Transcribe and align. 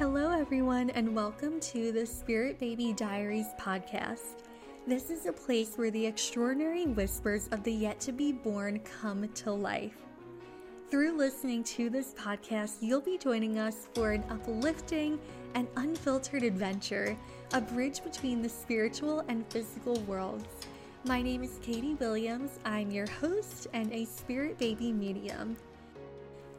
Hello, 0.00 0.30
everyone, 0.30 0.88
and 0.88 1.14
welcome 1.14 1.60
to 1.60 1.92
the 1.92 2.06
Spirit 2.06 2.58
Baby 2.58 2.94
Diaries 2.94 3.48
podcast. 3.60 4.44
This 4.86 5.10
is 5.10 5.26
a 5.26 5.32
place 5.32 5.76
where 5.76 5.90
the 5.90 6.06
extraordinary 6.06 6.86
whispers 6.86 7.48
of 7.48 7.62
the 7.64 7.72
yet 7.74 8.00
to 8.00 8.10
be 8.10 8.32
born 8.32 8.80
come 8.80 9.28
to 9.28 9.52
life. 9.52 9.98
Through 10.90 11.18
listening 11.18 11.62
to 11.64 11.90
this 11.90 12.14
podcast, 12.14 12.78
you'll 12.80 13.02
be 13.02 13.18
joining 13.18 13.58
us 13.58 13.88
for 13.94 14.12
an 14.12 14.24
uplifting 14.30 15.18
and 15.54 15.68
unfiltered 15.76 16.44
adventure, 16.44 17.14
a 17.52 17.60
bridge 17.60 18.02
between 18.02 18.40
the 18.40 18.48
spiritual 18.48 19.22
and 19.28 19.46
physical 19.48 20.00
worlds. 20.04 20.48
My 21.04 21.20
name 21.20 21.42
is 21.42 21.58
Katie 21.60 21.96
Williams. 21.96 22.58
I'm 22.64 22.90
your 22.90 23.06
host 23.06 23.66
and 23.74 23.92
a 23.92 24.06
spirit 24.06 24.56
baby 24.56 24.92
medium. 24.92 25.58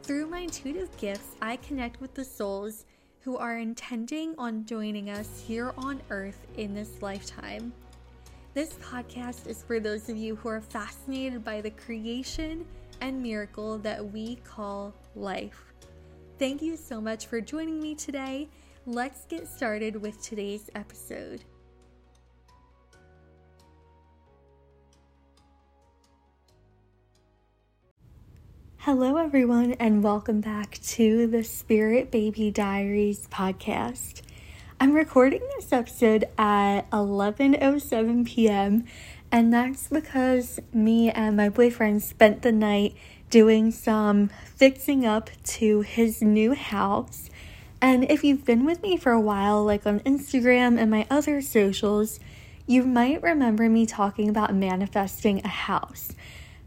Through 0.04 0.28
my 0.28 0.40
intuitive 0.40 0.96
gifts, 0.96 1.34
I 1.42 1.56
connect 1.56 2.00
with 2.00 2.14
the 2.14 2.24
souls 2.24 2.84
who 3.24 3.36
are 3.36 3.58
intending 3.58 4.34
on 4.36 4.64
joining 4.64 5.08
us 5.08 5.44
here 5.46 5.72
on 5.78 6.02
earth 6.10 6.46
in 6.56 6.74
this 6.74 7.00
lifetime. 7.00 7.72
This 8.54 8.74
podcast 8.74 9.46
is 9.46 9.62
for 9.62 9.78
those 9.78 10.08
of 10.08 10.16
you 10.16 10.36
who 10.36 10.48
are 10.48 10.60
fascinated 10.60 11.44
by 11.44 11.60
the 11.60 11.70
creation 11.70 12.66
and 13.00 13.22
miracle 13.22 13.78
that 13.78 14.12
we 14.12 14.36
call 14.44 14.92
life. 15.14 15.72
Thank 16.38 16.62
you 16.62 16.76
so 16.76 17.00
much 17.00 17.26
for 17.26 17.40
joining 17.40 17.80
me 17.80 17.94
today. 17.94 18.48
Let's 18.86 19.24
get 19.26 19.46
started 19.46 19.94
with 19.96 20.20
today's 20.20 20.68
episode. 20.74 21.44
Hello, 28.84 29.16
everyone, 29.16 29.74
and 29.74 30.02
welcome 30.02 30.40
back 30.40 30.76
to 30.82 31.28
the 31.28 31.44
Spirit 31.44 32.10
Baby 32.10 32.50
Diaries 32.50 33.28
podcast. 33.30 34.22
I'm 34.80 34.92
recording 34.92 35.40
this 35.54 35.72
episode 35.72 36.24
at 36.36 36.90
11:07 36.90 38.26
p.m., 38.26 38.84
and 39.30 39.54
that's 39.54 39.86
because 39.86 40.58
me 40.72 41.12
and 41.12 41.36
my 41.36 41.48
boyfriend 41.48 42.02
spent 42.02 42.42
the 42.42 42.50
night 42.50 42.96
doing 43.30 43.70
some 43.70 44.30
fixing 44.56 45.06
up 45.06 45.30
to 45.44 45.82
his 45.82 46.20
new 46.20 46.52
house. 46.52 47.30
And 47.80 48.10
if 48.10 48.24
you've 48.24 48.44
been 48.44 48.64
with 48.64 48.82
me 48.82 48.96
for 48.96 49.12
a 49.12 49.20
while, 49.20 49.64
like 49.64 49.86
on 49.86 50.00
Instagram 50.00 50.76
and 50.76 50.90
my 50.90 51.06
other 51.08 51.40
socials, 51.40 52.18
you 52.66 52.82
might 52.82 53.22
remember 53.22 53.68
me 53.68 53.86
talking 53.86 54.28
about 54.28 54.52
manifesting 54.56 55.40
a 55.44 55.48
house 55.48 56.16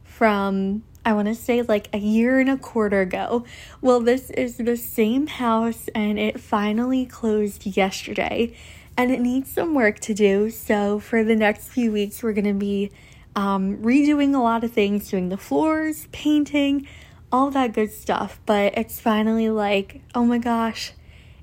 from 0.05 0.83
I 1.05 1.13
want 1.13 1.27
to 1.27 1.35
say 1.35 1.61
like 1.61 1.87
a 1.93 1.99
year 1.99 2.39
and 2.39 2.49
a 2.49 2.57
quarter 2.57 3.01
ago. 3.01 3.45
Well, 3.79 3.99
this 3.99 4.31
is 4.31 4.57
the 4.57 4.75
same 4.75 5.27
house 5.27 5.87
and 5.93 6.17
it 6.17 6.39
finally 6.39 7.05
closed 7.05 7.65
yesterday 7.65 8.55
and 8.97 9.11
it 9.11 9.21
needs 9.21 9.51
some 9.51 9.75
work 9.75 9.99
to 9.99 10.15
do. 10.15 10.49
So, 10.49 10.99
for 10.99 11.23
the 11.23 11.35
next 11.35 11.67
few 11.67 11.91
weeks, 11.91 12.23
we're 12.23 12.33
going 12.33 12.45
to 12.45 12.53
be 12.53 12.91
um, 13.35 13.77
redoing 13.77 14.33
a 14.33 14.39
lot 14.39 14.63
of 14.63 14.71
things, 14.71 15.09
doing 15.09 15.29
the 15.29 15.37
floors, 15.37 16.07
painting, 16.11 16.87
all 17.31 17.51
that 17.51 17.73
good 17.73 17.91
stuff. 17.91 18.39
But 18.47 18.75
it's 18.75 18.99
finally 18.99 19.51
like, 19.51 20.01
oh 20.15 20.25
my 20.25 20.39
gosh, 20.39 20.93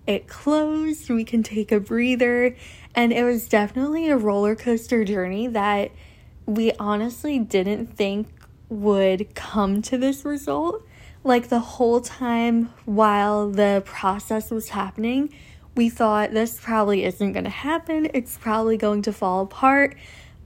it 0.09 0.27
closed. 0.27 1.09
We 1.09 1.25
can 1.25 1.45
take 1.45 1.71
a 1.71 1.79
breather. 1.79 2.57
And 2.97 3.13
it 3.13 3.23
was 3.23 3.49
definitely 3.49 4.09
a 4.09 4.17
roller 4.17 4.57
coaster 4.57 5.05
journey 5.05 5.47
that 5.47 5.93
we 6.47 6.73
honestly 6.73 7.39
didn't 7.39 7.95
think 7.97 8.27
would 8.73 9.35
come 9.35 9.83
to 9.83 9.99
this 9.99 10.25
result. 10.25 10.83
Like 11.25 11.49
the 11.49 11.61
whole 11.61 12.01
time 12.01 12.73
while 12.85 13.51
the 13.51 13.83
process 13.85 14.51
was 14.51 14.71
happening, 14.71 15.33
we 15.77 15.89
thought 15.89 16.33
this 16.33 16.59
probably 16.61 17.05
isn't 17.05 17.33
going 17.33 17.45
to 17.45 17.51
happen. 17.51 18.09
It's 18.13 18.37
probably 18.37 18.77
going 18.77 19.03
to 19.03 19.13
fall 19.13 19.43
apart. 19.43 19.97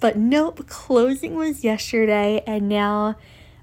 But 0.00 0.16
nope, 0.16 0.66
closing 0.66 1.34
was 1.34 1.64
yesterday, 1.64 2.42
and 2.46 2.68
now 2.68 3.16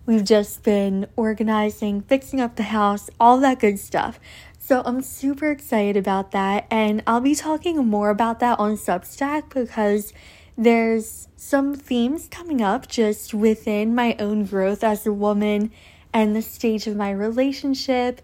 we've 0.06 0.24
just 0.24 0.64
been 0.64 1.06
organizing, 1.16 2.02
fixing 2.02 2.42
up 2.42 2.56
the 2.56 2.64
house, 2.64 3.10
all 3.20 3.40
that 3.42 3.60
good 3.60 3.78
stuff. 3.78 4.20
So 4.58 4.82
I'm 4.84 5.02
super 5.02 5.52
excited 5.52 5.98
about 5.98 6.32
that, 6.32 6.66
and 6.72 7.04
I'll 7.06 7.22
be 7.22 7.36
talking 7.36 7.78
more 7.86 8.10
about 8.10 8.40
that 8.40 8.60
on 8.60 8.78
Substack 8.78 9.50
because 9.54 10.14
there's 10.58 11.28
some 11.36 11.76
themes 11.76 12.28
coming 12.30 12.62
up 12.62 12.88
just 12.88 13.34
within 13.34 13.96
my 13.96 14.16
own 14.20 14.46
growth 14.46 14.84
as 14.84 15.06
a 15.06 15.14
woman 15.14 15.72
and 16.14 16.36
the 16.36 16.42
stage 16.42 16.88
of 16.88 16.96
my 16.96 17.12
relationship 17.12 18.22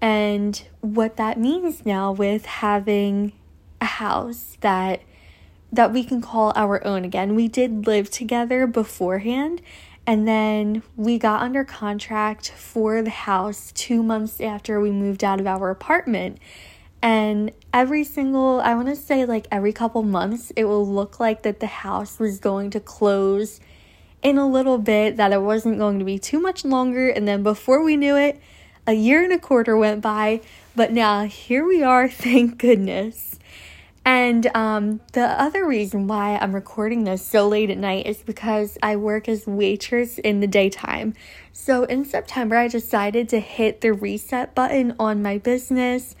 and 0.00 0.66
what 0.80 1.16
that 1.16 1.38
means 1.38 1.84
now 1.84 2.12
with 2.12 2.46
having 2.46 3.32
a 3.80 3.86
house 3.86 4.56
that 4.60 5.02
that 5.72 5.92
we 5.92 6.04
can 6.04 6.20
call 6.22 6.52
our 6.54 6.86
own 6.86 7.04
again. 7.04 7.34
We 7.34 7.48
did 7.48 7.84
live 7.84 8.08
together 8.08 8.64
beforehand 8.66 9.60
and 10.06 10.28
then 10.28 10.84
we 10.96 11.18
got 11.18 11.42
under 11.42 11.64
contract 11.64 12.50
for 12.52 13.02
the 13.02 13.10
house 13.10 13.72
2 13.72 14.02
months 14.02 14.40
after 14.40 14.80
we 14.80 14.92
moved 14.92 15.24
out 15.24 15.40
of 15.40 15.46
our 15.48 15.70
apartment. 15.70 16.38
And 17.04 17.52
every 17.70 18.02
single, 18.02 18.62
I 18.62 18.74
want 18.74 18.88
to 18.88 18.96
say 18.96 19.26
like 19.26 19.46
every 19.52 19.74
couple 19.74 20.02
months, 20.02 20.50
it 20.56 20.64
will 20.64 20.86
look 20.86 21.20
like 21.20 21.42
that 21.42 21.60
the 21.60 21.66
house 21.66 22.18
was 22.18 22.38
going 22.38 22.70
to 22.70 22.80
close 22.80 23.60
in 24.22 24.38
a 24.38 24.48
little 24.48 24.78
bit, 24.78 25.18
that 25.18 25.30
it 25.30 25.42
wasn't 25.42 25.76
going 25.76 25.98
to 25.98 26.04
be 26.06 26.18
too 26.18 26.40
much 26.40 26.64
longer. 26.64 27.10
And 27.10 27.28
then 27.28 27.42
before 27.42 27.84
we 27.84 27.98
knew 27.98 28.16
it, 28.16 28.40
a 28.86 28.94
year 28.94 29.22
and 29.22 29.34
a 29.34 29.38
quarter 29.38 29.76
went 29.76 30.00
by. 30.00 30.40
But 30.74 30.92
now 30.92 31.24
here 31.24 31.66
we 31.66 31.82
are, 31.82 32.08
thank 32.08 32.56
goodness. 32.56 33.38
And 34.06 34.46
um, 34.56 35.00
the 35.12 35.26
other 35.26 35.66
reason 35.66 36.06
why 36.06 36.38
I'm 36.38 36.54
recording 36.54 37.04
this 37.04 37.22
so 37.22 37.46
late 37.46 37.68
at 37.68 37.76
night 37.76 38.06
is 38.06 38.22
because 38.22 38.78
I 38.82 38.96
work 38.96 39.28
as 39.28 39.46
waitress 39.46 40.16
in 40.16 40.40
the 40.40 40.46
daytime. 40.46 41.12
So 41.52 41.84
in 41.84 42.06
September, 42.06 42.56
I 42.56 42.68
decided 42.68 43.28
to 43.28 43.40
hit 43.40 43.82
the 43.82 43.92
reset 43.92 44.54
button 44.54 44.94
on 44.98 45.20
my 45.20 45.36
business 45.36 46.16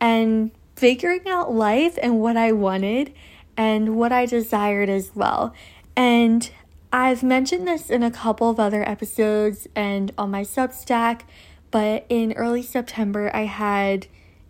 and 0.00 0.50
figuring 0.76 1.28
out 1.28 1.52
life 1.52 1.98
and 2.02 2.20
what 2.20 2.36
I 2.36 2.52
wanted 2.52 3.12
and 3.56 3.96
what 3.96 4.12
I 4.12 4.26
desired 4.26 4.88
as 4.88 5.12
well. 5.14 5.54
And 5.94 6.50
I've 6.92 7.22
mentioned 7.22 7.68
this 7.68 7.90
in 7.90 8.02
a 8.02 8.10
couple 8.10 8.48
of 8.48 8.58
other 8.58 8.88
episodes 8.88 9.68
and 9.76 10.12
on 10.16 10.30
my 10.30 10.42
Substack, 10.42 11.22
but 11.70 12.06
in 12.08 12.32
early 12.32 12.62
September, 12.62 13.30
I 13.34 13.42
had 13.42 14.06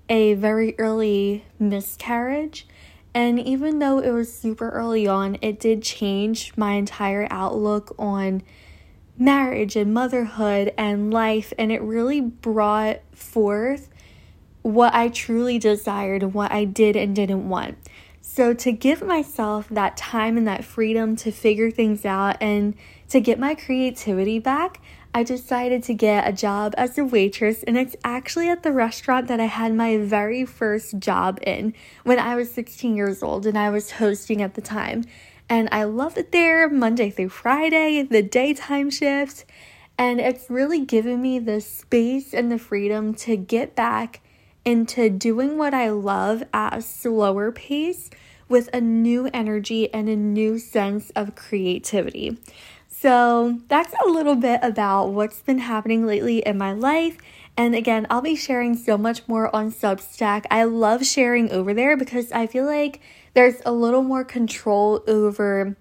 a 0.09 0.35
very 0.35 0.75
early 0.79 1.45
miscarriage. 1.59 2.67
And 3.13 3.39
even 3.41 3.81
though 3.81 3.99
it 3.99 4.11
was 4.11 4.33
super 4.33 4.71
early 4.71 5.07
on, 5.07 5.37
it 5.43 5.59
did 5.59 5.83
change 5.83 6.53
my 6.57 6.75
entire 6.75 7.27
outlook 7.31 7.95
on 7.99 8.43
marriage 9.19 9.77
and 9.77 9.93
motherhood 9.93 10.73
and 10.79 11.13
life. 11.13 11.53
And 11.59 11.71
it 11.73 11.83
really 11.83 12.21
brought 12.21 13.01
forth 13.13 13.89
what 14.63 14.95
I 14.95 15.09
truly 15.09 15.59
desired 15.59 16.35
what 16.35 16.53
I 16.53 16.65
did 16.65 16.97
and 16.97 17.15
didn't 17.15 17.49
want. 17.49 17.79
So, 18.23 18.55
to 18.55 18.71
give 18.71 19.03
myself 19.03 19.69
that 19.71 19.97
time 19.97 20.37
and 20.37 20.47
that 20.47 20.65
freedom 20.65 21.17
to 21.17 21.33
figure 21.33 21.71
things 21.71 22.05
out 22.05 22.37
and 22.41 22.75
to 23.09 23.21
get 23.21 23.39
my 23.39 23.55
creativity 23.55 24.39
back, 24.39 24.81
I 25.13 25.25
decided 25.25 25.83
to 25.85 25.95
get 25.95 26.29
a 26.29 26.33
job 26.33 26.73
as 26.77 26.97
a 26.97 27.05
waitress, 27.05 27.65
and 27.65 27.77
it's 27.77 27.97
actually 28.05 28.49
at 28.49 28.63
the 28.63 28.71
restaurant 28.71 29.27
that 29.27 29.41
I 29.41 29.47
had 29.47 29.75
my 29.75 29.99
very 29.99 30.45
first 30.45 31.01
job 31.01 31.41
in 31.43 31.75
when 32.05 32.21
I 32.21 32.37
was 32.37 32.53
16 32.53 32.95
years 32.95 33.21
old 33.21 33.47
and 33.47 33.59
I 33.59 33.71
was 33.71 33.93
hosting 33.93 34.41
at 34.41 34.55
the 34.55 34.61
time. 34.61 35.05
And 35.49 35.69
I 35.73 35.83
love 35.83 36.17
it 36.17 36.31
there 36.31 36.71
Monday 36.71 37.11
through 37.11 37.31
Friday, 37.31 38.03
the 38.03 38.23
daytime 38.23 38.91
shift, 38.91 39.45
and 39.99 40.21
it's 40.21 40.49
really 40.49 40.85
given 40.85 41.21
me 41.21 41.41
the 41.41 41.61
space 41.61 42.33
and 42.33 42.53
the 42.53 42.59
freedom 42.59 43.13
to 43.15 43.37
get 43.37 43.75
back 43.75 44.21
into 44.65 45.11
doing 45.11 45.59
what 45.59 45.75
I 45.75 45.91
love 45.91 46.43
at 46.53 46.77
a 46.77 46.83
slower 46.83 47.53
pace 47.53 48.11
with 48.49 48.69
a 48.75 48.81
new 48.81 49.31
energy 49.33 49.93
and 49.95 50.09
a 50.09 50.17
new 50.17 50.59
sense 50.59 51.11
of 51.11 51.35
creativity. 51.35 52.39
So, 52.89 53.61
that's 53.69 53.95
a 54.05 54.09
little 54.09 54.35
bit 54.35 54.61
about 54.63 55.07
what's 55.07 55.41
been 55.41 55.61
happening 55.61 56.07
lately 56.07 56.39
in 56.41 56.59
my 56.59 56.73
life. 56.73 57.17
And 57.57 57.75
again, 57.75 58.07
I'll 58.11 58.21
be 58.21 58.37
sharing 58.37 58.77
so 58.77 58.99
much 58.99 59.27
more 59.27 59.55
on 59.55 59.73
Substack. 59.73 60.45
I 60.51 60.65
love 60.65 61.07
sharing 61.07 61.51
over 61.51 61.73
there 61.73 61.97
because 61.97 62.31
I 62.33 62.47
feel 62.47 62.67
like 62.67 63.01
there's 63.35 63.63
a 63.65 63.73
little 63.73 64.03
more 64.03 64.25
control 64.25 65.03
over 65.07 65.77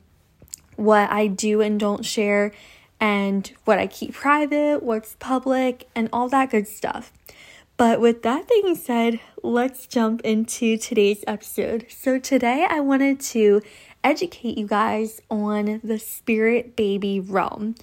what 0.75 1.11
I 1.11 1.27
do 1.27 1.61
and 1.61 1.79
don't 1.79 2.05
share 2.05 2.53
and 2.99 3.51
what 3.65 3.79
I 3.79 3.87
keep 3.87 4.13
private, 4.13 4.83
what's 4.83 5.15
public, 5.19 5.89
and 5.95 6.09
all 6.11 6.29
that 6.29 6.51
good 6.51 6.67
stuff. 6.67 7.11
But 7.79 8.01
with 8.01 8.23
that 8.23 8.45
being 8.49 8.75
said, 8.75 9.21
let's 9.41 9.87
jump 9.87 10.19
into 10.25 10.75
today's 10.75 11.23
episode. 11.25 11.85
So, 11.87 12.19
today 12.19 12.67
I 12.69 12.81
wanted 12.81 13.21
to 13.21 13.61
educate 14.03 14.57
you 14.57 14.67
guys 14.67 15.21
on 15.31 15.79
the 15.81 15.97
spirit 15.97 16.75
baby 16.75 17.21
realm. 17.21 17.75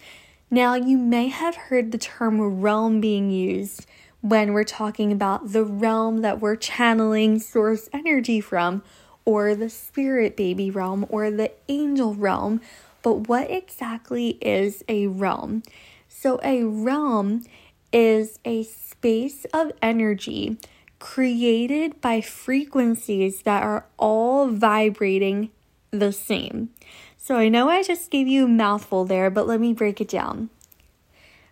Now, 0.51 0.75
you 0.75 0.99
may 0.99 1.29
have 1.29 1.57
heard 1.57 1.93
the 1.93 1.99
term 1.99 2.61
realm 2.61 3.01
being 3.01 3.31
used 3.31 3.87
when 4.21 4.53
we're 4.53 4.65
talking 4.65 5.13
about 5.13 5.53
the 5.53 5.65
realm 5.65 6.21
that 6.21 6.43
we're 6.43 6.57
channeling 6.57 7.39
source 7.39 7.89
energy 7.91 8.43
from, 8.43 8.83
or 9.25 9.55
the 9.55 9.71
spirit 9.71 10.37
baby 10.37 10.71
realm, 10.71 11.07
or 11.09 11.31
the 11.31 11.53
angel 11.71 12.15
realm. 12.15 12.61
But 13.01 13.29
what 13.29 13.51
exactly 13.51 14.37
is 14.43 14.85
a 14.91 15.07
realm? 15.07 15.63
So, 16.07 16.39
a 16.43 16.65
realm 16.65 17.45
is 17.93 18.39
a 18.45 18.63
space 18.65 19.45
of 19.53 19.73
energy 19.81 20.59
created 20.99 22.01
by 22.01 22.21
frequencies 22.21 23.43
that 23.43 23.63
are 23.63 23.87
all 23.99 24.49
vibrating 24.49 25.51
the 25.91 26.13
same. 26.13 26.71
So 27.17 27.37
I 27.37 27.49
know 27.49 27.69
I 27.69 27.83
just 27.83 28.11
gave 28.11 28.29
you 28.29 28.45
a 28.45 28.49
mouthful 28.49 29.05
there, 29.05 29.31
but 29.31 29.47
let 29.47 29.61
me 29.61 29.73
break 29.73 30.01
it 30.01 30.09
down. 30.09 30.51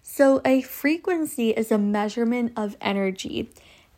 So, 0.06 0.42
a 0.44 0.60
frequency 0.60 1.50
is 1.50 1.72
a 1.72 1.78
measurement 1.78 2.52
of 2.56 2.76
energy, 2.80 3.50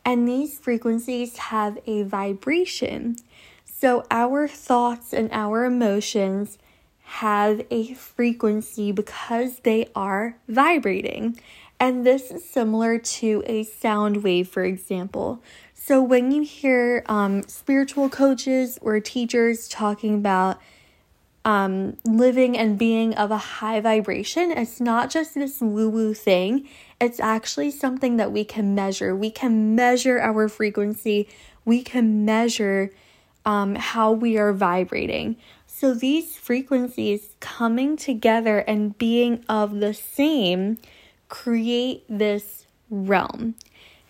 and 0.04 0.26
these 0.26 0.56
frequencies 0.56 1.36
have 1.36 1.78
a 1.84 2.04
vibration. 2.04 3.16
So, 3.64 4.06
our 4.10 4.46
thoughts 4.46 5.12
and 5.12 5.28
our 5.32 5.64
emotions 5.64 6.58
have 7.02 7.66
a 7.70 7.92
frequency 7.94 8.92
because 8.92 9.58
they 9.60 9.90
are 9.94 10.36
vibrating. 10.48 11.38
And 11.78 12.06
this 12.06 12.30
is 12.30 12.44
similar 12.44 12.98
to 12.98 13.42
a 13.46 13.64
sound 13.64 14.22
wave, 14.22 14.48
for 14.48 14.64
example. 14.64 15.42
So, 15.74 16.02
when 16.02 16.32
you 16.32 16.42
hear 16.42 17.04
um, 17.06 17.42
spiritual 17.44 18.08
coaches 18.08 18.78
or 18.80 18.98
teachers 18.98 19.68
talking 19.68 20.14
about 20.14 20.60
um, 21.44 21.96
living 22.04 22.58
and 22.58 22.76
being 22.78 23.14
of 23.14 23.30
a 23.30 23.36
high 23.36 23.80
vibration, 23.80 24.50
it's 24.50 24.80
not 24.80 25.10
just 25.10 25.34
this 25.34 25.60
woo 25.60 25.88
woo 25.88 26.14
thing. 26.14 26.66
It's 27.00 27.20
actually 27.20 27.70
something 27.70 28.16
that 28.16 28.32
we 28.32 28.42
can 28.42 28.74
measure. 28.74 29.14
We 29.14 29.30
can 29.30 29.74
measure 29.74 30.18
our 30.18 30.48
frequency, 30.48 31.28
we 31.64 31.82
can 31.82 32.24
measure 32.24 32.90
um, 33.44 33.76
how 33.76 34.12
we 34.12 34.38
are 34.38 34.52
vibrating. 34.52 35.36
So, 35.66 35.92
these 35.92 36.36
frequencies 36.36 37.36
coming 37.40 37.98
together 37.98 38.60
and 38.60 38.96
being 38.96 39.44
of 39.46 39.78
the 39.78 39.92
same 39.92 40.78
create 41.28 42.04
this 42.08 42.66
realm. 42.90 43.54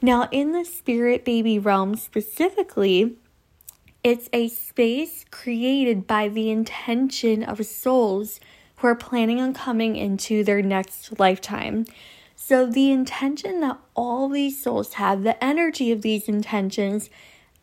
Now, 0.03 0.29
in 0.31 0.53
the 0.53 0.65
spirit 0.65 1.25
baby 1.25 1.59
realm 1.59 1.97
specifically, 1.97 3.17
it's 4.05 4.29
a 4.33 4.49
space 4.49 5.25
created 5.31 6.07
by 6.07 6.29
the 6.29 6.51
intention 6.51 7.43
of 7.43 7.65
souls 7.67 8.39
who 8.77 8.87
are 8.89 8.95
planning 8.95 9.41
on 9.41 9.55
coming 9.55 9.97
into 9.97 10.45
their 10.45 10.63
next 10.63 11.19
lifetime. 11.19 11.87
So, 12.37 12.67
the 12.67 12.93
intention 12.93 13.61
that 13.61 13.79
all 13.95 14.29
these 14.29 14.63
souls 14.63 14.95
have, 14.95 15.23
the 15.23 15.43
energy 15.43 15.91
of 15.91 16.03
these 16.03 16.29
intentions, 16.29 17.09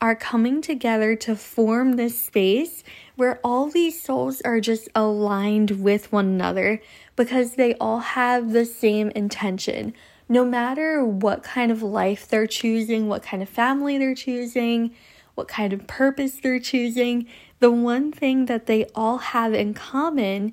are 0.04 0.16
coming 0.16 0.62
together 0.62 1.16
to 1.16 1.34
form 1.34 1.94
this 1.94 2.20
space 2.20 2.84
where 3.16 3.40
all 3.42 3.70
these 3.70 4.04
souls 4.04 4.42
are 4.42 4.60
just 4.60 4.90
aligned 4.94 5.72
with 5.82 6.12
one 6.12 6.26
another 6.26 6.82
because 7.16 7.54
they 7.54 7.74
all 7.76 8.00
have 8.00 8.52
the 8.52 8.66
same 8.66 9.10
intention. 9.12 9.94
No 10.28 10.44
matter 10.44 11.06
what 11.06 11.42
kind 11.42 11.72
of 11.72 11.82
life 11.82 12.28
they're 12.28 12.48
choosing, 12.48 13.08
what 13.08 13.24
kind 13.24 13.42
of 13.42 13.48
family 13.48 13.98
they're 13.98 14.14
choosing, 14.14 14.94
what 15.36 15.48
kind 15.48 15.72
of 15.72 15.88
purpose 15.88 16.34
they're 16.34 16.60
choosing, 16.60 17.26
the 17.60 17.72
one 17.72 18.12
thing 18.12 18.48
that 18.48 18.66
they 18.66 18.84
all 18.94 19.20
have 19.20 19.54
in 19.54 19.74
common 19.74 20.52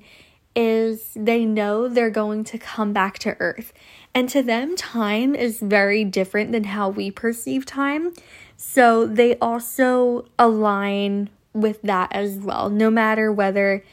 is 0.55 1.11
they 1.13 1.43
know 1.43 1.89
they're 1.89 2.09
going 2.09 2.45
to 2.45 2.57
come 2.57 2.93
back 2.93 3.19
to 3.19 3.35
earth. 3.41 3.73
And 4.13 4.29
to 4.29 4.41
them, 4.41 4.77
time 4.77 5.35
is 5.35 5.59
very 5.59 6.05
different 6.05 6.53
than 6.53 6.65
how 6.65 6.87
we 6.87 7.11
perceive 7.11 7.65
time. 7.65 8.13
So 8.63 9.07
they 9.07 9.37
also 9.39 10.25
align 10.37 11.31
with 11.51 11.81
that 11.81 12.13
as 12.13 12.35
well, 12.35 12.69
no 12.69 12.91
matter 12.91 13.31
whether 13.31 13.83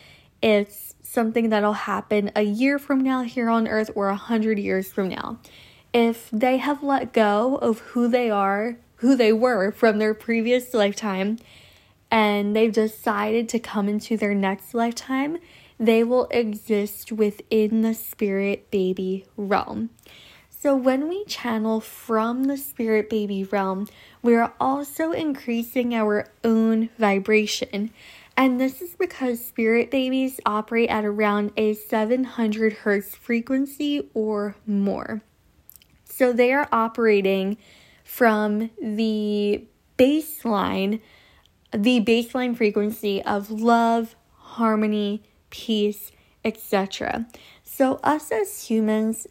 it's 0.42 0.94
something 1.02 1.48
that'll 1.48 1.72
happen 1.72 2.30
a 2.36 2.42
year 2.42 2.78
from 2.78 3.00
now 3.00 3.22
here 3.22 3.48
on 3.48 3.66
earth 3.66 3.90
or 3.94 4.10
a 4.10 4.14
hundred 4.14 4.58
years 4.58 4.92
from 4.92 5.08
now. 5.08 5.38
If 5.94 6.28
they 6.30 6.58
have 6.58 6.82
let 6.82 7.14
go 7.14 7.56
of 7.56 7.78
who 7.78 8.08
they 8.08 8.28
are, 8.28 8.76
who 8.96 9.16
they 9.16 9.32
were 9.32 9.72
from 9.72 9.98
their 9.98 10.12
previous 10.12 10.74
lifetime, 10.74 11.38
and 12.10 12.54
they've 12.54 12.70
decided 12.70 13.48
to 13.48 13.58
come 13.58 13.88
into 13.88 14.18
their 14.18 14.34
next 14.34 14.74
lifetime, 14.74 15.38
they 15.80 16.04
will 16.04 16.26
exist 16.30 17.10
within 17.10 17.80
the 17.80 17.94
spirit 17.94 18.70
baby 18.70 19.24
realm. 19.34 19.88
So, 20.60 20.74
when 20.74 21.08
we 21.08 21.24
channel 21.26 21.80
from 21.80 22.44
the 22.44 22.56
spirit 22.56 23.08
baby 23.08 23.44
realm, 23.44 23.86
we 24.22 24.34
are 24.34 24.52
also 24.58 25.12
increasing 25.12 25.94
our 25.94 26.26
own 26.42 26.88
vibration. 26.98 27.92
And 28.36 28.60
this 28.60 28.82
is 28.82 28.96
because 28.96 29.44
spirit 29.44 29.88
babies 29.88 30.40
operate 30.44 30.90
at 30.90 31.04
around 31.04 31.52
a 31.56 31.74
700 31.74 32.72
hertz 32.72 33.14
frequency 33.14 34.10
or 34.14 34.56
more. 34.66 35.22
So, 36.04 36.32
they 36.32 36.52
are 36.52 36.68
operating 36.72 37.56
from 38.02 38.70
the 38.82 39.64
baseline, 39.96 41.00
the 41.70 42.00
baseline 42.00 42.56
frequency 42.56 43.22
of 43.22 43.48
love, 43.48 44.16
harmony, 44.34 45.22
peace, 45.50 46.10
etc. 46.44 47.28
So, 47.62 48.00
us 48.02 48.32
as 48.32 48.64
humans 48.64 49.28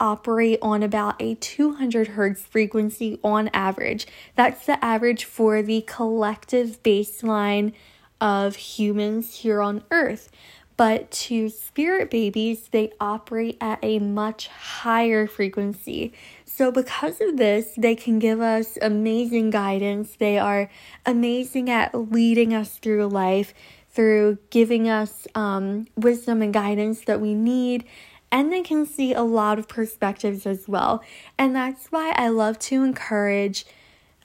operate 0.00 0.58
on 0.62 0.82
about 0.82 1.20
a 1.20 1.34
200 1.36 2.08
hertz 2.08 2.42
frequency 2.42 3.18
on 3.22 3.48
average. 3.52 4.06
That's 4.34 4.66
the 4.66 4.82
average 4.84 5.24
for 5.24 5.62
the 5.62 5.82
collective 5.82 6.82
baseline 6.82 7.72
of 8.20 8.56
humans 8.56 9.36
here 9.36 9.60
on 9.60 9.82
earth. 9.90 10.30
But 10.76 11.10
to 11.10 11.48
spirit 11.48 12.08
babies, 12.08 12.68
they 12.68 12.92
operate 13.00 13.56
at 13.60 13.80
a 13.82 13.98
much 13.98 14.46
higher 14.46 15.26
frequency. 15.26 16.12
So, 16.44 16.70
because 16.70 17.20
of 17.20 17.36
this, 17.36 17.72
they 17.76 17.96
can 17.96 18.20
give 18.20 18.40
us 18.40 18.78
amazing 18.80 19.50
guidance. 19.50 20.14
They 20.14 20.38
are 20.38 20.70
amazing 21.04 21.68
at 21.68 22.12
leading 22.12 22.54
us 22.54 22.78
through 22.78 23.08
life, 23.08 23.54
through 23.90 24.38
giving 24.50 24.88
us 24.88 25.26
um, 25.34 25.88
wisdom 25.96 26.42
and 26.42 26.54
guidance 26.54 27.00
that 27.02 27.20
we 27.20 27.34
need 27.34 27.84
and 28.30 28.52
they 28.52 28.62
can 28.62 28.86
see 28.86 29.12
a 29.14 29.22
lot 29.22 29.58
of 29.58 29.68
perspectives 29.68 30.46
as 30.46 30.68
well. 30.68 31.02
And 31.38 31.54
that's 31.54 31.86
why 31.86 32.12
I 32.16 32.28
love 32.28 32.58
to 32.60 32.84
encourage 32.84 33.64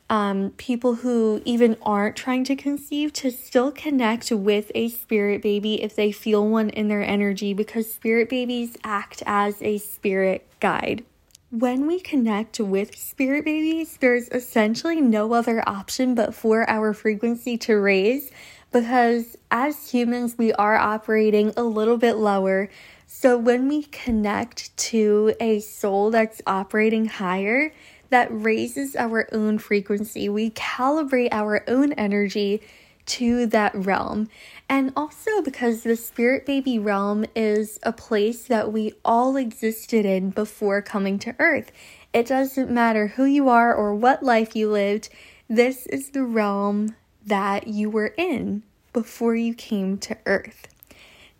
um, 0.09 0.51
people 0.57 0.95
who 0.95 1.41
even 1.45 1.77
aren't 1.81 2.15
trying 2.15 2.43
to 2.45 2.55
conceive 2.55 3.13
to 3.13 3.31
still 3.31 3.71
connect 3.71 4.31
with 4.31 4.71
a 4.75 4.89
spirit 4.89 5.41
baby 5.41 5.81
if 5.81 5.95
they 5.95 6.11
feel 6.11 6.47
one 6.47 6.69
in 6.69 6.87
their 6.87 7.03
energy 7.03 7.53
because 7.53 7.91
spirit 7.91 8.29
babies 8.29 8.77
act 8.83 9.23
as 9.25 9.61
a 9.61 9.77
spirit 9.77 10.47
guide. 10.59 11.03
When 11.49 11.87
we 11.87 11.99
connect 11.99 12.59
with 12.59 12.97
spirit 12.97 13.45
babies, 13.45 13.97
there's 13.97 14.27
essentially 14.29 14.99
no 14.99 15.33
other 15.33 15.67
option 15.67 16.15
but 16.15 16.33
for 16.33 16.67
our 16.69 16.93
frequency 16.93 17.57
to 17.59 17.75
raise 17.75 18.31
because 18.73 19.37
as 19.49 19.91
humans, 19.91 20.35
we 20.37 20.51
are 20.53 20.75
operating 20.75 21.53
a 21.55 21.63
little 21.63 21.97
bit 21.97 22.17
lower 22.17 22.69
so 23.15 23.37
when 23.37 23.67
we 23.67 23.83
connect 23.83 24.75
to 24.89 25.35
a 25.39 25.59
soul 25.59 26.09
that's 26.09 26.41
operating 26.47 27.05
higher, 27.05 27.71
that 28.09 28.27
raises 28.31 28.95
our 28.95 29.29
own 29.31 29.59
frequency. 29.59 30.27
We 30.29 30.49
calibrate 30.49 31.29
our 31.31 31.63
own 31.69 31.93
energy 31.93 32.63
to 33.05 33.45
that 33.45 33.75
realm. 33.75 34.29
And 34.67 34.91
also 34.95 35.43
because 35.43 35.83
the 35.83 35.95
spirit 35.95 36.47
baby 36.47 36.79
realm 36.79 37.25
is 37.35 37.79
a 37.83 37.93
place 37.93 38.45
that 38.45 38.73
we 38.73 38.93
all 39.05 39.37
existed 39.37 40.07
in 40.07 40.31
before 40.31 40.81
coming 40.81 41.19
to 41.19 41.35
earth. 41.37 41.71
It 42.13 42.25
doesn't 42.25 42.71
matter 42.71 43.07
who 43.09 43.25
you 43.25 43.47
are 43.47 43.75
or 43.75 43.93
what 43.93 44.23
life 44.23 44.55
you 44.55 44.71
lived, 44.71 45.09
this 45.47 45.85
is 45.85 46.09
the 46.09 46.23
realm 46.23 46.95
that 47.25 47.67
you 47.67 47.89
were 47.89 48.13
in 48.17 48.63
before 48.91 49.35
you 49.35 49.53
came 49.53 49.97
to 49.99 50.17
earth. 50.25 50.67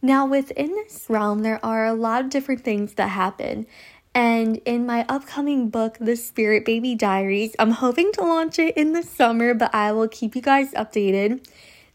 Now, 0.02 0.25
within 0.25 0.72
this 0.72 1.06
realm, 1.08 1.44
there 1.44 1.63
are 1.63 1.86
a 1.86 1.94
lot 1.94 2.24
of 2.24 2.30
different 2.30 2.63
things 2.63 2.96
that 2.96 3.10
happen. 3.10 3.66
And 4.13 4.58
in 4.66 4.86
my 4.86 5.06
upcoming 5.10 5.70
book, 5.70 5.98
The 6.00 6.16
Spirit 6.16 6.66
Baby 6.66 6.94
Diaries, 6.94 7.56
I'm 7.58 7.72
hoping 7.72 8.12
to 8.13 8.22
launch 8.22 8.60
it 8.60 8.75
in 8.78 8.94
the 8.94 9.02
summer, 9.02 9.54
but 9.54 9.74
I 9.74 9.92
will 9.92 10.08
keep 10.08 10.36
you 10.36 10.42
guys 10.42 10.72
updated. 10.74 11.46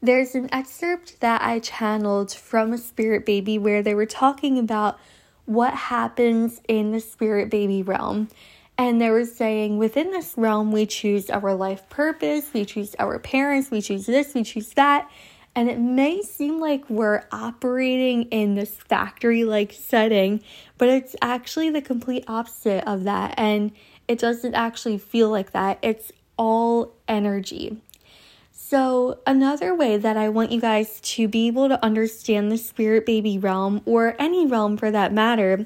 There's 0.00 0.34
an 0.34 0.48
excerpt 0.52 1.20
that 1.20 1.42
I 1.42 1.58
channeled 1.58 2.32
from 2.32 2.72
a 2.72 2.78
spirit 2.78 3.26
baby 3.26 3.58
where 3.58 3.82
they 3.82 3.94
were 3.94 4.06
talking 4.06 4.58
about 4.58 4.98
what 5.44 5.74
happens 5.74 6.60
in 6.68 6.92
the 6.92 7.00
spirit 7.00 7.50
baby 7.50 7.82
realm. 7.82 8.28
And 8.78 9.00
they 9.00 9.10
were 9.10 9.24
saying 9.24 9.76
within 9.76 10.12
this 10.12 10.34
realm, 10.36 10.70
we 10.70 10.86
choose 10.86 11.28
our 11.30 11.52
life 11.52 11.88
purpose, 11.90 12.50
we 12.54 12.64
choose 12.64 12.94
our 13.00 13.18
parents, 13.18 13.72
we 13.72 13.82
choose 13.82 14.06
this, 14.06 14.34
we 14.34 14.44
choose 14.44 14.70
that. 14.74 15.10
And 15.56 15.68
it 15.68 15.80
may 15.80 16.22
seem 16.22 16.60
like 16.60 16.88
we're 16.88 17.24
operating 17.32 18.22
in 18.24 18.54
this 18.54 18.70
factory 18.76 19.42
like 19.42 19.72
setting, 19.72 20.40
but 20.78 20.88
it's 20.88 21.16
actually 21.20 21.70
the 21.70 21.82
complete 21.82 22.24
opposite 22.28 22.88
of 22.88 23.02
that. 23.04 23.34
And 23.36 23.72
it 24.06 24.20
doesn't 24.20 24.54
actually 24.54 24.98
feel 24.98 25.28
like 25.28 25.50
that. 25.50 25.80
It's 25.82 26.12
all 26.36 26.94
energy. 27.08 27.78
So, 28.52 29.18
another 29.26 29.74
way 29.74 29.96
that 29.96 30.16
I 30.16 30.28
want 30.28 30.52
you 30.52 30.60
guys 30.60 31.00
to 31.00 31.26
be 31.26 31.46
able 31.46 31.68
to 31.68 31.82
understand 31.82 32.52
the 32.52 32.58
spirit 32.58 33.06
baby 33.06 33.38
realm, 33.38 33.80
or 33.86 34.14
any 34.18 34.46
realm 34.46 34.76
for 34.76 34.90
that 34.90 35.12
matter, 35.12 35.64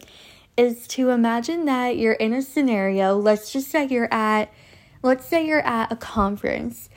is 0.56 0.86
to 0.88 1.10
imagine 1.10 1.64
that 1.64 1.96
you're 1.96 2.12
in 2.12 2.32
a 2.32 2.42
scenario. 2.42 3.16
Let's 3.16 3.52
just 3.52 3.70
say 3.70 3.86
you're 3.86 4.12
at, 4.12 4.52
let's 5.02 5.26
say 5.26 5.46
you're 5.46 5.66
at 5.66 5.90
a 5.90 5.96
conference 5.96 6.88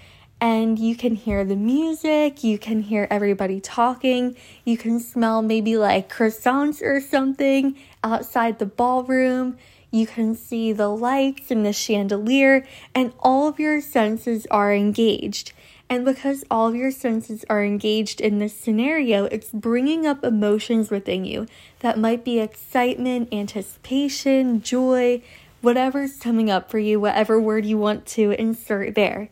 and 0.41 0.77
you 0.77 0.95
can 0.95 1.15
hear 1.15 1.45
the 1.45 1.55
music, 1.55 2.43
you 2.43 2.59
can 2.59 2.81
hear 2.81 3.07
everybody 3.09 3.62
talking, 3.62 4.35
you 4.65 4.77
can 4.77 5.00
smell 5.00 5.41
maybe 5.41 5.77
like 5.77 6.13
croissants 6.13 6.81
or 6.81 7.00
something 7.00 7.77
outside 8.03 8.59
the 8.59 8.65
ballroom. 8.65 9.57
You 9.91 10.05
can 10.05 10.35
see 10.35 10.74
the 10.74 10.89
lights 10.89 11.51
and 11.51 11.65
the 11.65 11.71
chandelier, 11.71 12.67
and 12.93 13.13
all 13.19 13.47
of 13.47 13.62
your 13.62 13.79
senses 13.79 14.45
are 14.51 14.74
engaged. 14.74 15.53
And 15.89 16.04
because 16.04 16.44
all 16.50 16.68
of 16.68 16.75
your 16.75 16.92
senses 16.92 17.46
are 17.50 17.63
engaged 17.63 18.20
in 18.20 18.39
this 18.39 18.58
scenario, 18.58 19.25
it's 19.25 19.51
bringing 19.51 20.08
up 20.08 20.24
emotions 20.24 20.89
within 20.89 21.25
you 21.25 21.48
that 21.80 22.00
might 22.00 22.25
be 22.25 22.39
excitement, 22.39 23.30
anticipation, 23.32 24.62
joy, 24.62 25.22
whatever's 25.62 26.18
coming 26.18 26.50
up 26.50 26.72
for 26.72 26.80
you, 26.80 27.00
whatever 27.00 27.39
word 27.39 27.65
you 27.65 27.77
want 27.77 28.06
to 28.06 28.32
insert 28.32 28.96
there. 28.96 29.30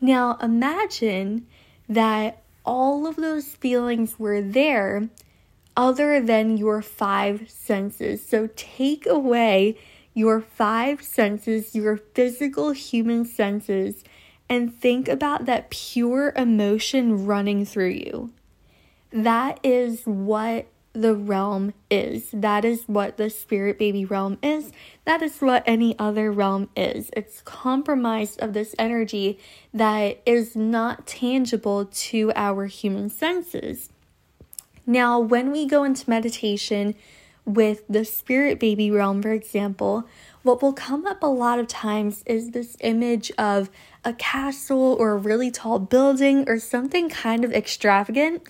Now 0.00 0.36
imagine 0.42 1.46
that 1.88 2.42
all 2.66 3.06
of 3.06 3.16
those 3.16 3.48
feelings 3.48 4.18
were 4.18 4.42
there 4.42 5.08
other 5.76 6.20
than 6.20 6.56
your 6.56 6.82
five 6.82 7.50
senses. 7.50 8.26
So 8.26 8.48
take 8.54 9.06
away 9.06 9.78
your 10.12 10.40
five 10.40 11.02
senses, 11.02 11.74
your 11.74 11.96
physical 11.96 12.70
human 12.72 13.24
senses 13.24 14.04
and 14.48 14.74
think 14.74 15.08
about 15.08 15.46
that 15.46 15.70
pure 15.70 16.32
emotion 16.36 17.26
running 17.26 17.64
through 17.64 17.88
you. 17.88 18.32
That 19.10 19.58
is 19.62 20.02
what 20.04 20.66
the 20.94 21.14
realm 21.14 21.74
is. 21.90 22.30
That 22.32 22.64
is 22.64 22.84
what 22.86 23.16
the 23.16 23.28
spirit 23.28 23.78
baby 23.78 24.04
realm 24.04 24.38
is. 24.42 24.70
That 25.04 25.22
is 25.22 25.40
what 25.40 25.64
any 25.66 25.98
other 25.98 26.30
realm 26.30 26.70
is. 26.76 27.10
It's 27.14 27.42
compromised 27.42 28.40
of 28.40 28.52
this 28.52 28.74
energy 28.78 29.38
that 29.72 30.22
is 30.24 30.54
not 30.54 31.06
tangible 31.06 31.86
to 31.86 32.32
our 32.36 32.66
human 32.66 33.10
senses. 33.10 33.90
Now, 34.86 35.18
when 35.18 35.50
we 35.50 35.66
go 35.66 35.82
into 35.82 36.08
meditation 36.08 36.94
with 37.44 37.82
the 37.88 38.04
spirit 38.04 38.60
baby 38.60 38.90
realm, 38.90 39.20
for 39.20 39.32
example, 39.32 40.04
what 40.44 40.62
will 40.62 40.74
come 40.74 41.06
up 41.06 41.22
a 41.22 41.26
lot 41.26 41.58
of 41.58 41.66
times 41.66 42.22
is 42.26 42.50
this 42.50 42.76
image 42.80 43.32
of 43.38 43.70
a 44.04 44.12
castle 44.12 44.94
or 45.00 45.12
a 45.12 45.16
really 45.16 45.50
tall 45.50 45.78
building 45.78 46.46
or 46.46 46.58
something 46.58 47.08
kind 47.08 47.44
of 47.44 47.52
extravagant. 47.52 48.42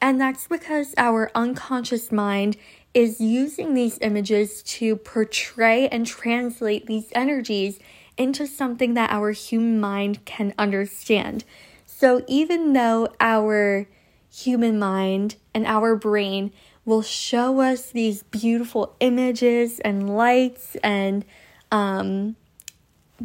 And 0.00 0.20
that's 0.20 0.48
because 0.48 0.92
our 0.98 1.30
unconscious 1.36 2.10
mind 2.10 2.56
is 2.92 3.20
using 3.20 3.74
these 3.74 3.96
images 4.00 4.60
to 4.64 4.96
portray 4.96 5.86
and 5.88 6.04
translate 6.04 6.86
these 6.86 7.10
energies 7.14 7.78
into 8.18 8.44
something 8.46 8.94
that 8.94 9.10
our 9.10 9.30
human 9.30 9.80
mind 9.80 10.24
can 10.24 10.52
understand. 10.58 11.44
So 11.86 12.24
even 12.26 12.72
though 12.72 13.08
our 13.20 13.86
human 14.34 14.80
mind 14.80 15.36
and 15.54 15.64
our 15.64 15.94
brain 15.94 16.52
will 16.86 17.02
show 17.02 17.60
us 17.60 17.90
these 17.90 18.22
beautiful 18.22 18.94
images 19.00 19.80
and 19.80 20.16
lights 20.16 20.76
and 20.84 21.24
um, 21.70 22.36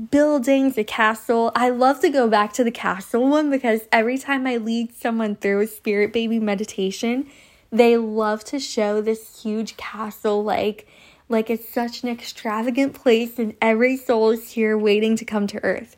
buildings, 0.09 0.77
a 0.77 0.83
castle. 0.83 1.51
I 1.55 1.69
love 1.69 1.99
to 2.01 2.09
go 2.09 2.27
back 2.27 2.53
to 2.53 2.63
the 2.63 2.71
castle 2.71 3.29
one 3.29 3.51
because 3.51 3.81
every 3.91 4.17
time 4.17 4.47
I 4.47 4.57
lead 4.57 4.93
someone 4.97 5.35
through 5.35 5.61
a 5.61 5.67
spirit 5.67 6.11
baby 6.11 6.39
meditation, 6.39 7.29
they 7.71 7.97
love 7.97 8.43
to 8.45 8.59
show 8.59 8.99
this 8.99 9.41
huge 9.41 9.77
castle 9.77 10.43
like 10.43 10.87
like 11.29 11.49
it's 11.49 11.69
such 11.69 12.03
an 12.03 12.09
extravagant 12.09 12.93
place 12.93 13.39
and 13.39 13.55
every 13.61 13.95
soul 13.95 14.31
is 14.31 14.51
here 14.51 14.77
waiting 14.77 15.15
to 15.15 15.23
come 15.23 15.47
to 15.47 15.63
earth. 15.63 15.95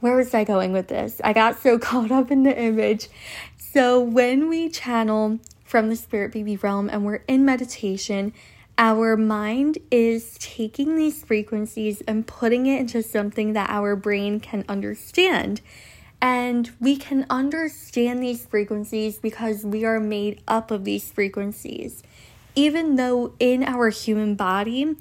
Where 0.00 0.16
was 0.16 0.34
I 0.34 0.42
going 0.42 0.72
with 0.72 0.88
this? 0.88 1.20
I 1.22 1.32
got 1.32 1.60
so 1.60 1.78
caught 1.78 2.10
up 2.10 2.32
in 2.32 2.42
the 2.42 2.58
image. 2.58 3.08
So 3.56 4.00
when 4.00 4.48
we 4.48 4.68
channel 4.68 5.38
from 5.64 5.88
the 5.88 5.96
spirit 5.96 6.32
baby 6.32 6.56
realm 6.56 6.88
and 6.88 7.04
we're 7.04 7.24
in 7.26 7.44
meditation, 7.44 8.32
our 8.76 9.16
mind 9.16 9.78
is 9.90 10.36
taking 10.38 10.96
these 10.96 11.24
frequencies 11.24 12.02
and 12.02 12.26
putting 12.26 12.66
it 12.66 12.80
into 12.80 13.02
something 13.02 13.54
that 13.54 13.70
our 13.70 13.96
brain 13.96 14.40
can 14.40 14.64
understand. 14.68 15.60
And 16.20 16.70
we 16.80 16.96
can 16.96 17.26
understand 17.28 18.22
these 18.22 18.46
frequencies 18.46 19.18
because 19.18 19.64
we 19.64 19.84
are 19.84 20.00
made 20.00 20.42
up 20.48 20.70
of 20.70 20.84
these 20.84 21.10
frequencies. 21.10 22.02
Even 22.54 22.96
though 22.96 23.34
in 23.38 23.62
our 23.62 23.90
human 23.90 24.34
body, 24.34 24.96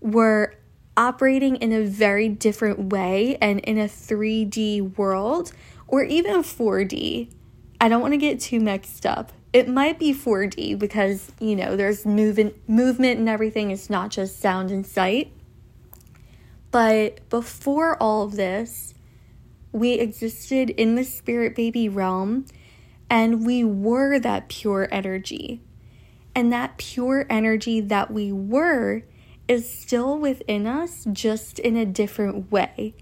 we're 0.00 0.54
operating 0.96 1.56
in 1.56 1.72
a 1.72 1.84
very 1.84 2.28
different 2.28 2.92
way 2.92 3.36
and 3.40 3.60
in 3.60 3.78
a 3.78 3.84
3D 3.84 4.96
world 4.96 5.52
or 5.86 6.02
even 6.02 6.42
4D. 6.42 7.30
I 7.80 7.88
don't 7.88 8.00
want 8.00 8.12
to 8.12 8.18
get 8.18 8.40
too 8.40 8.60
mixed 8.60 9.06
up 9.06 9.32
it 9.52 9.68
might 9.68 9.98
be 9.98 10.12
4D 10.12 10.78
because, 10.78 11.32
you 11.40 11.56
know, 11.56 11.76
there's 11.76 12.04
movement 12.04 12.54
movement 12.68 13.18
and 13.18 13.28
everything. 13.28 13.70
It's 13.70 13.88
not 13.88 14.10
just 14.10 14.40
sound 14.40 14.70
and 14.70 14.86
sight. 14.86 15.32
But 16.70 17.26
before 17.30 18.00
all 18.02 18.24
of 18.24 18.36
this, 18.36 18.94
we 19.72 19.92
existed 19.94 20.70
in 20.70 20.96
the 20.96 21.04
spirit 21.04 21.54
baby 21.54 21.88
realm 21.88 22.44
and 23.08 23.46
we 23.46 23.64
were 23.64 24.18
that 24.18 24.48
pure 24.48 24.86
energy. 24.90 25.62
And 26.34 26.52
that 26.52 26.76
pure 26.76 27.26
energy 27.30 27.80
that 27.80 28.10
we 28.10 28.30
were 28.30 29.02
is 29.48 29.72
still 29.72 30.18
within 30.18 30.66
us, 30.66 31.06
just 31.10 31.58
in 31.58 31.76
a 31.76 31.86
different 31.86 32.52
way. 32.52 32.94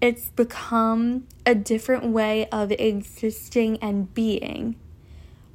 It's 0.00 0.30
become 0.30 1.28
a 1.46 1.54
different 1.54 2.06
way 2.06 2.48
of 2.50 2.72
existing 2.72 3.78
and 3.78 4.12
being. 4.12 4.74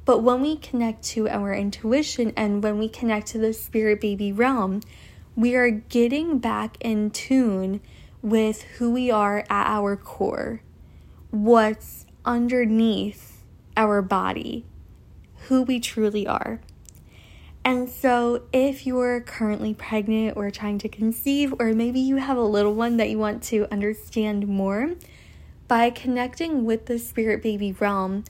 But 0.08 0.22
when 0.22 0.40
we 0.40 0.56
connect 0.56 1.02
to 1.08 1.28
our 1.28 1.52
intuition 1.52 2.32
and 2.34 2.62
when 2.62 2.78
we 2.78 2.88
connect 2.88 3.26
to 3.26 3.38
the 3.38 3.52
spirit 3.52 4.00
baby 4.00 4.32
realm, 4.32 4.80
we 5.36 5.54
are 5.54 5.68
getting 5.68 6.38
back 6.38 6.78
in 6.80 7.10
tune 7.10 7.82
with 8.22 8.62
who 8.62 8.90
we 8.90 9.10
are 9.10 9.40
at 9.50 9.66
our 9.66 9.96
core, 9.96 10.62
what's 11.30 12.06
underneath 12.24 13.44
our 13.76 14.00
body, 14.00 14.64
who 15.48 15.60
we 15.60 15.78
truly 15.78 16.26
are. 16.26 16.62
And 17.62 17.90
so, 17.90 18.44
if 18.50 18.86
you're 18.86 19.20
currently 19.20 19.74
pregnant 19.74 20.38
or 20.38 20.50
trying 20.50 20.78
to 20.78 20.88
conceive, 20.88 21.52
or 21.60 21.74
maybe 21.74 22.00
you 22.00 22.16
have 22.16 22.38
a 22.38 22.42
little 22.42 22.74
one 22.74 22.96
that 22.96 23.10
you 23.10 23.18
want 23.18 23.42
to 23.42 23.70
understand 23.70 24.48
more, 24.48 24.94
by 25.66 25.90
connecting 25.90 26.64
with 26.64 26.86
the 26.86 26.98
spirit 26.98 27.42
baby 27.42 27.72
realm, 27.72 28.24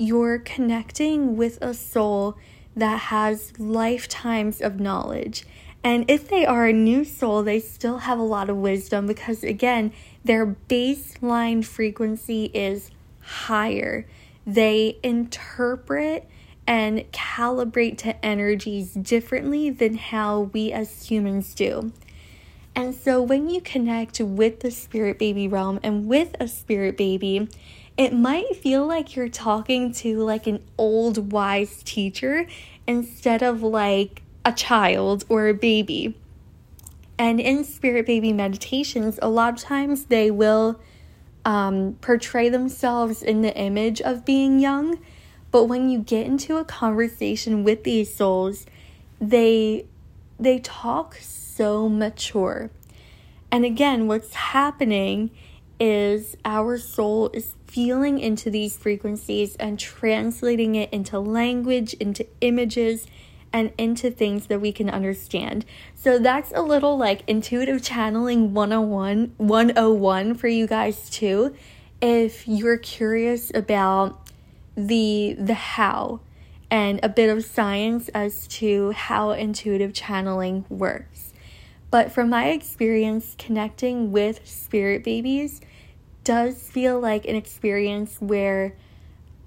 you're 0.00 0.38
connecting 0.38 1.36
with 1.36 1.60
a 1.60 1.74
soul 1.74 2.38
that 2.74 2.98
has 2.98 3.52
lifetimes 3.58 4.62
of 4.62 4.80
knowledge. 4.80 5.44
And 5.84 6.10
if 6.10 6.26
they 6.26 6.46
are 6.46 6.66
a 6.66 6.72
new 6.72 7.04
soul, 7.04 7.42
they 7.42 7.60
still 7.60 7.98
have 7.98 8.18
a 8.18 8.22
lot 8.22 8.48
of 8.48 8.56
wisdom 8.56 9.06
because, 9.06 9.44
again, 9.44 9.92
their 10.24 10.46
baseline 10.46 11.62
frequency 11.62 12.46
is 12.54 12.90
higher. 13.20 14.06
They 14.46 14.98
interpret 15.02 16.26
and 16.66 17.00
calibrate 17.12 17.98
to 17.98 18.24
energies 18.24 18.94
differently 18.94 19.68
than 19.68 19.96
how 19.96 20.40
we 20.54 20.72
as 20.72 21.08
humans 21.08 21.54
do. 21.54 21.92
And 22.74 22.94
so, 22.94 23.20
when 23.20 23.50
you 23.50 23.60
connect 23.60 24.20
with 24.20 24.60
the 24.60 24.70
spirit 24.70 25.18
baby 25.18 25.46
realm 25.46 25.80
and 25.82 26.06
with 26.06 26.36
a 26.40 26.48
spirit 26.48 26.96
baby, 26.96 27.48
it 28.00 28.14
might 28.14 28.56
feel 28.56 28.86
like 28.86 29.14
you're 29.14 29.28
talking 29.28 29.92
to 29.92 30.20
like 30.20 30.46
an 30.46 30.58
old 30.78 31.32
wise 31.32 31.82
teacher 31.82 32.46
instead 32.86 33.42
of 33.42 33.62
like 33.62 34.22
a 34.42 34.54
child 34.54 35.22
or 35.28 35.48
a 35.48 35.52
baby. 35.52 36.16
And 37.18 37.38
in 37.38 37.62
spirit 37.62 38.06
baby 38.06 38.32
meditations, 38.32 39.18
a 39.20 39.28
lot 39.28 39.52
of 39.52 39.60
times 39.60 40.06
they 40.06 40.30
will 40.30 40.80
um, 41.44 41.98
portray 42.00 42.48
themselves 42.48 43.22
in 43.22 43.42
the 43.42 43.54
image 43.54 44.00
of 44.00 44.24
being 44.24 44.60
young. 44.60 44.98
But 45.50 45.64
when 45.64 45.90
you 45.90 45.98
get 45.98 46.24
into 46.24 46.56
a 46.56 46.64
conversation 46.64 47.64
with 47.64 47.84
these 47.84 48.14
souls, 48.14 48.64
they 49.20 49.84
they 50.38 50.60
talk 50.60 51.16
so 51.16 51.86
mature. 51.86 52.70
And 53.52 53.66
again, 53.66 54.06
what's 54.06 54.32
happening 54.32 55.32
is 55.80 56.36
our 56.44 56.76
soul 56.76 57.30
is 57.32 57.54
feeling 57.66 58.18
into 58.18 58.50
these 58.50 58.76
frequencies 58.76 59.56
and 59.56 59.78
translating 59.78 60.74
it 60.74 60.92
into 60.92 61.18
language, 61.18 61.94
into 61.94 62.26
images, 62.42 63.06
and 63.52 63.72
into 63.78 64.10
things 64.10 64.46
that 64.46 64.60
we 64.60 64.70
can 64.70 64.90
understand. 64.90 65.64
So 65.94 66.18
that's 66.18 66.52
a 66.54 66.62
little 66.62 66.96
like 66.96 67.22
intuitive 67.26 67.82
channeling 67.82 68.54
101 68.54 69.34
101 69.38 70.34
for 70.34 70.48
you 70.48 70.66
guys 70.66 71.10
too. 71.10 71.54
If 72.00 72.46
you're 72.46 72.78
curious 72.78 73.50
about 73.54 74.30
the 74.76 75.34
the 75.38 75.54
how 75.54 76.20
and 76.70 77.00
a 77.02 77.08
bit 77.08 77.28
of 77.28 77.44
science 77.44 78.08
as 78.10 78.46
to 78.46 78.92
how 78.92 79.32
intuitive 79.32 79.92
channeling 79.92 80.64
works. 80.68 81.32
But 81.90 82.12
from 82.12 82.30
my 82.30 82.50
experience 82.50 83.34
connecting 83.36 84.12
with 84.12 84.46
spirit 84.46 85.02
babies 85.02 85.60
does 86.24 86.62
feel 86.62 86.98
like 87.00 87.24
an 87.26 87.36
experience 87.36 88.16
where 88.20 88.74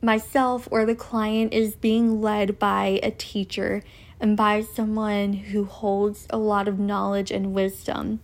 myself 0.02 0.68
or 0.70 0.86
the 0.86 0.96
client 0.96 1.54
is 1.54 1.76
being 1.76 2.22
led 2.22 2.60
by 2.60 3.00
a 3.02 3.12
teacher 3.12 3.82
and 4.20 4.38
by 4.38 4.62
someone 4.62 5.34
who 5.34 5.66
holds 5.66 6.28
a 6.30 6.38
lot 6.38 6.68
of 6.68 6.80
knowledge 6.80 7.32
and 7.32 7.54
wisdom. 7.54 8.20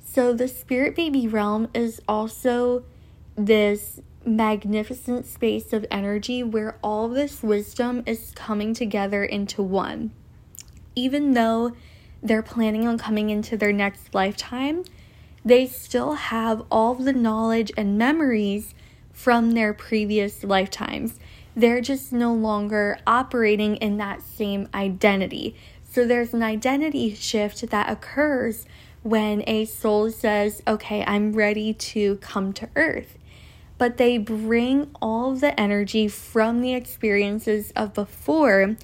So, 0.00 0.32
the 0.32 0.48
spirit 0.48 0.94
baby 0.94 1.26
realm 1.26 1.68
is 1.74 2.00
also 2.06 2.84
this 3.34 4.00
magnificent 4.24 5.26
space 5.26 5.72
of 5.72 5.86
energy 5.90 6.42
where 6.42 6.78
all 6.82 7.08
this 7.08 7.42
wisdom 7.42 8.02
is 8.06 8.32
coming 8.34 8.74
together 8.74 9.24
into 9.24 9.62
one. 9.62 10.12
Even 10.94 11.32
though 11.32 11.72
they're 12.22 12.42
planning 12.42 12.86
on 12.86 12.98
coming 12.98 13.30
into 13.30 13.56
their 13.56 13.72
next 13.72 14.14
lifetime, 14.14 14.84
they 15.44 15.66
still 15.66 16.14
have 16.14 16.62
all 16.70 16.94
the 16.94 17.12
knowledge 17.12 17.72
and 17.76 17.98
memories 17.98 18.74
from 19.12 19.52
their 19.52 19.74
previous 19.74 20.44
lifetimes. 20.44 21.18
They're 21.54 21.80
just 21.80 22.12
no 22.12 22.32
longer 22.32 22.98
operating 23.06 23.76
in 23.76 23.98
that 23.98 24.22
same 24.22 24.68
identity. 24.74 25.54
So 25.90 26.06
there's 26.06 26.32
an 26.32 26.42
identity 26.42 27.14
shift 27.14 27.68
that 27.70 27.90
occurs 27.90 28.66
when 29.02 29.42
a 29.46 29.64
soul 29.64 30.10
says, 30.10 30.62
Okay, 30.66 31.04
I'm 31.06 31.32
ready 31.32 31.74
to 31.74 32.16
come 32.16 32.52
to 32.54 32.68
earth. 32.76 33.18
But 33.78 33.96
they 33.96 34.16
bring 34.16 34.94
all 35.02 35.34
the 35.34 35.58
energy 35.60 36.06
from 36.08 36.60
the 36.60 36.72
experiences 36.72 37.72
of 37.74 37.94
before 37.94 38.76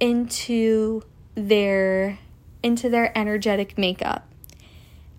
into 0.00 1.02
their 1.34 2.18
into 2.62 2.88
their 2.88 3.16
energetic 3.16 3.78
makeup. 3.78 4.29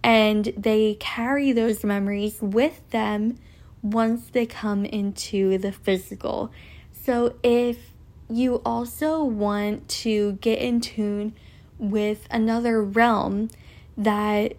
And 0.03 0.53
they 0.57 0.95
carry 0.99 1.51
those 1.51 1.83
memories 1.83 2.39
with 2.41 2.89
them 2.89 3.37
once 3.81 4.29
they 4.31 4.45
come 4.45 4.85
into 4.85 5.57
the 5.57 5.71
physical. 5.71 6.51
So, 6.91 7.35
if 7.43 7.91
you 8.29 8.61
also 8.65 9.23
want 9.23 9.87
to 9.89 10.33
get 10.33 10.59
in 10.59 10.81
tune 10.81 11.33
with 11.77 12.27
another 12.31 12.81
realm 12.81 13.49
that 13.97 14.55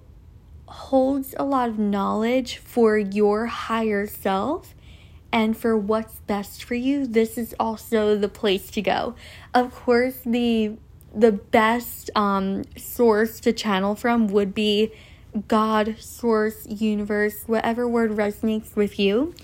holds 0.67 1.35
a 1.39 1.45
lot 1.45 1.69
of 1.69 1.79
knowledge 1.79 2.57
for 2.57 2.99
your 2.99 3.47
higher 3.47 4.07
self 4.07 4.75
and 5.33 5.57
for 5.57 5.77
what's 5.77 6.17
best 6.27 6.63
for 6.63 6.75
you, 6.75 7.07
this 7.07 7.39
is 7.39 7.55
also 7.59 8.17
the 8.17 8.29
place 8.29 8.71
to 8.71 8.83
go. 8.83 9.15
Of 9.55 9.75
course, 9.75 10.19
the 10.25 10.77
the 11.15 11.33
best 11.33 12.11
um, 12.15 12.65
source 12.77 13.39
to 13.41 13.53
channel 13.53 13.95
from 13.95 14.29
would 14.29 14.55
be 14.55 14.93
God, 15.49 15.97
source, 15.99 16.67
universe, 16.67 17.45
whatever 17.47 17.89
word 17.89 18.11
resonates 18.13 18.77
with 18.77 18.99
you. 18.99 19.35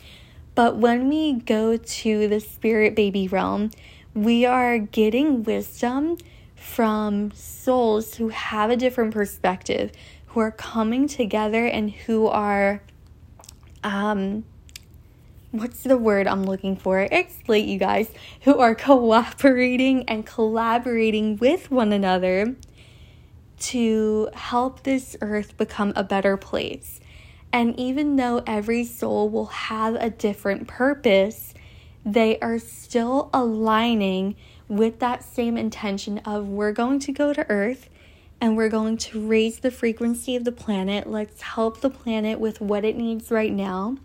But 0.55 0.77
when 0.77 1.09
we 1.09 1.35
go 1.35 1.77
to 1.77 2.29
the 2.29 2.41
spirit 2.41 2.95
baby 2.95 3.29
realm, 3.29 3.71
we 4.15 4.45
are 4.45 4.79
getting 4.79 5.45
wisdom 5.45 6.19
from 6.57 7.31
souls 7.31 8.17
who 8.17 8.29
have 8.29 8.71
a 8.71 8.77
different 8.77 9.15
perspective, 9.15 9.93
who 10.27 10.41
are 10.41 10.51
coming 10.51 11.07
together 11.07 11.65
and 11.65 11.91
who 11.91 12.27
are 12.27 12.83
um 13.85 14.45
what's 15.51 15.83
the 15.83 15.97
word 15.97 16.27
I'm 16.27 16.45
looking 16.45 16.77
for? 16.77 17.01
It's 17.11 17.37
late, 17.49 17.67
you 17.67 17.79
guys, 17.79 18.11
who 18.43 18.59
are 18.59 18.75
cooperating 18.75 20.05
and 20.09 20.27
collaborating 20.27 21.37
with 21.37 21.71
one 21.71 21.93
another 21.93 22.57
to 23.61 24.29
help 24.35 24.83
this 24.83 25.17
earth 25.21 25.57
become 25.57 25.93
a 25.97 26.05
better 26.05 26.37
place. 26.37 27.01
And 27.53 27.79
even 27.79 28.17
though 28.17 28.43
every 28.47 28.85
soul 28.85 29.29
will 29.29 29.47
have 29.47 29.95
a 29.95 30.11
different 30.11 30.69
purpose, 30.69 31.55
they 32.05 32.39
are 32.41 32.59
still 32.59 33.31
aligning 33.33 34.37
with 34.69 34.99
that 34.99 35.25
same 35.25 35.57
intention 35.57 36.19
of 36.19 36.49
we're 36.49 36.73
going 36.73 36.99
to 37.01 37.13
go 37.13 37.33
to 37.33 37.49
earth 37.51 37.89
and 38.41 38.57
we're 38.57 38.69
going 38.69 38.97
to 38.97 39.27
raise 39.27 39.61
the 39.61 39.71
frequency 39.71 40.37
of 40.37 40.45
the 40.45 40.53
planet. 40.53 41.09
Let's 41.09 41.41
help 41.43 41.81
the 41.81 41.91
planet 41.91 42.39
with 42.39 42.61
what 42.61 42.85
it 42.85 42.97
needs 42.97 43.31
right 43.31 43.53
now. 43.53 43.97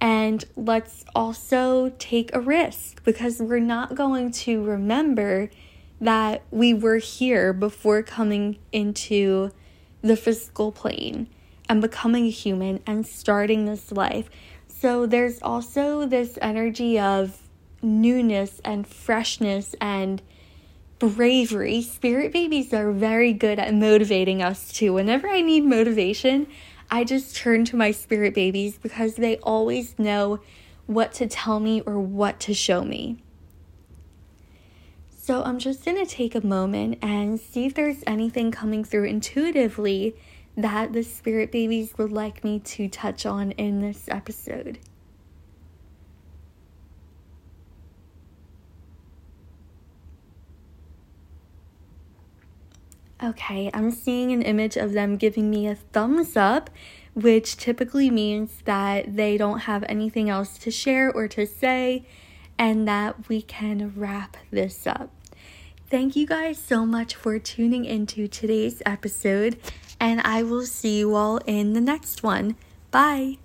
And 0.00 0.44
let's 0.54 1.04
also 1.14 1.92
take 1.98 2.34
a 2.34 2.40
risk 2.40 3.02
because 3.04 3.40
we're 3.40 3.58
not 3.58 3.94
going 3.94 4.30
to 4.32 4.62
remember 4.62 5.50
that 6.04 6.42
we 6.50 6.74
were 6.74 6.98
here 6.98 7.54
before 7.54 8.02
coming 8.02 8.58
into 8.72 9.50
the 10.02 10.16
physical 10.16 10.70
plane 10.70 11.26
and 11.66 11.80
becoming 11.80 12.26
a 12.26 12.30
human 12.30 12.78
and 12.86 13.06
starting 13.06 13.64
this 13.64 13.90
life. 13.90 14.28
So 14.68 15.06
there's 15.06 15.40
also 15.40 16.04
this 16.04 16.38
energy 16.42 16.98
of 17.00 17.40
newness 17.80 18.60
and 18.66 18.86
freshness 18.86 19.74
and 19.80 20.20
bravery. 20.98 21.80
Spirit 21.80 22.32
babies 22.34 22.74
are 22.74 22.92
very 22.92 23.32
good 23.32 23.58
at 23.58 23.72
motivating 23.72 24.42
us 24.42 24.70
too. 24.70 24.92
Whenever 24.92 25.26
I 25.26 25.40
need 25.40 25.64
motivation, 25.64 26.46
I 26.90 27.04
just 27.04 27.34
turn 27.34 27.64
to 27.66 27.76
my 27.76 27.92
spirit 27.92 28.34
babies 28.34 28.76
because 28.76 29.14
they 29.14 29.38
always 29.38 29.98
know 29.98 30.40
what 30.84 31.14
to 31.14 31.26
tell 31.26 31.60
me 31.60 31.80
or 31.80 31.98
what 31.98 32.40
to 32.40 32.52
show 32.52 32.84
me. 32.84 33.23
So 35.26 35.42
I'm 35.42 35.58
just 35.58 35.86
going 35.86 35.96
to 35.96 36.04
take 36.04 36.34
a 36.34 36.46
moment 36.46 36.98
and 37.00 37.40
see 37.40 37.64
if 37.64 37.72
there's 37.72 38.04
anything 38.06 38.50
coming 38.50 38.84
through 38.84 39.04
intuitively 39.04 40.14
that 40.54 40.92
the 40.92 41.02
spirit 41.02 41.50
babies 41.50 41.94
would 41.96 42.12
like 42.12 42.44
me 42.44 42.58
to 42.58 42.88
touch 42.88 43.24
on 43.24 43.52
in 43.52 43.80
this 43.80 44.06
episode. 44.08 44.80
Okay, 53.22 53.70
I'm 53.72 53.92
seeing 53.92 54.30
an 54.30 54.42
image 54.42 54.76
of 54.76 54.92
them 54.92 55.16
giving 55.16 55.48
me 55.48 55.66
a 55.66 55.74
thumbs 55.74 56.36
up, 56.36 56.68
which 57.14 57.56
typically 57.56 58.10
means 58.10 58.60
that 58.66 59.16
they 59.16 59.38
don't 59.38 59.60
have 59.60 59.86
anything 59.88 60.28
else 60.28 60.58
to 60.58 60.70
share 60.70 61.10
or 61.10 61.28
to 61.28 61.46
say 61.46 62.04
and 62.58 62.86
that 62.88 63.28
we 63.28 63.42
can 63.42 63.92
wrap 63.96 64.36
this 64.50 64.86
up. 64.86 65.10
Thank 65.90 66.16
you 66.16 66.26
guys 66.26 66.58
so 66.58 66.84
much 66.86 67.14
for 67.14 67.38
tuning 67.38 67.84
into 67.84 68.26
today's 68.26 68.82
episode, 68.86 69.58
and 70.00 70.20
I 70.22 70.42
will 70.42 70.66
see 70.66 70.98
you 70.98 71.14
all 71.14 71.38
in 71.46 71.72
the 71.72 71.80
next 71.80 72.22
one. 72.22 72.56
Bye. 72.90 73.38